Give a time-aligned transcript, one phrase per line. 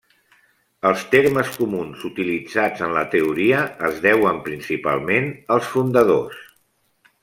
[0.89, 3.61] Els termes comuns utilitzats en la teoria
[3.91, 6.45] es deuen principalment als fundadors.